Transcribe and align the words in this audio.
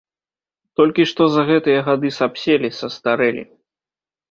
Толькі 0.79 1.05
што 1.11 1.27
за 1.35 1.41
гэтыя 1.51 1.85
гады 1.91 2.13
сапселі, 2.19 2.73
састарэлі. 2.81 3.49